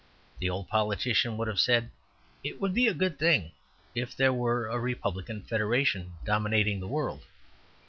The 0.39 0.49
old 0.49 0.67
politician 0.67 1.37
would 1.37 1.47
have 1.47 1.59
said, 1.59 1.91
"It 2.43 2.59
would 2.59 2.73
be 2.73 2.87
a 2.87 2.93
good 2.95 3.19
thing 3.19 3.51
if 3.93 4.15
there 4.15 4.33
were 4.33 4.67
a 4.67 4.79
Republican 4.79 5.43
Federation 5.43 6.13
dominating 6.25 6.79
the 6.79 6.87
world." 6.87 7.21